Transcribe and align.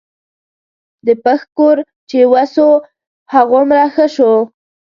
د 1.05 1.07
پښ 1.23 1.39
کور 1.57 1.77
چې 2.09 2.19
وسو 2.33 2.69
هغومره 3.33 3.85
ښه 3.93 4.05
سو. 4.15 4.31